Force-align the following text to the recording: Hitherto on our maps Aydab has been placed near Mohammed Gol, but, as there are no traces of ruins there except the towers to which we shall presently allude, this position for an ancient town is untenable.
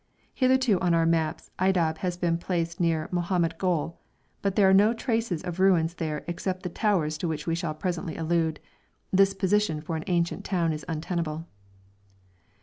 Hitherto 0.33 0.79
on 0.79 0.95
our 0.95 1.05
maps 1.05 1.51
Aydab 1.59 1.99
has 1.99 2.17
been 2.17 2.39
placed 2.39 2.79
near 2.79 3.07
Mohammed 3.11 3.59
Gol, 3.59 3.99
but, 4.41 4.53
as 4.53 4.55
there 4.55 4.67
are 4.67 4.73
no 4.73 4.95
traces 4.95 5.43
of 5.43 5.59
ruins 5.59 5.93
there 5.93 6.23
except 6.27 6.63
the 6.63 6.69
towers 6.69 7.19
to 7.19 7.27
which 7.27 7.45
we 7.45 7.53
shall 7.53 7.75
presently 7.75 8.17
allude, 8.17 8.59
this 9.13 9.35
position 9.35 9.79
for 9.79 9.95
an 9.95 10.03
ancient 10.07 10.43
town 10.43 10.73
is 10.73 10.83
untenable. 10.87 11.45